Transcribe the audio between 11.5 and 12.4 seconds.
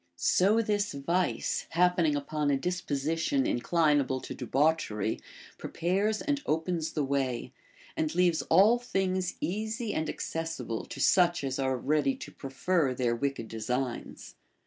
are ready to